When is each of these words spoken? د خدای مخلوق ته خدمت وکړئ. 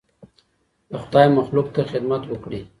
د 0.89 0.91
خدای 1.03 1.27
مخلوق 1.37 1.67
ته 1.75 1.81
خدمت 1.91 2.21
وکړئ. 2.27 2.61